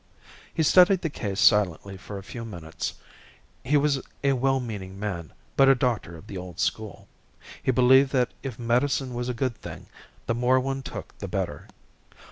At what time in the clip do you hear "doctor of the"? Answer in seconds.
5.75-6.37